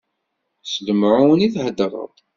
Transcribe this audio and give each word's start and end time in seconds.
S 0.71 0.73
lemɛun 0.85 1.45
i 1.47 1.49
theddreḍ? 1.53 2.13